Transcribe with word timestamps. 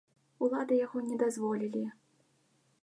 Улады 0.45 0.73
яго 0.85 0.97
не 1.11 1.15
дазволілі. 1.25 1.83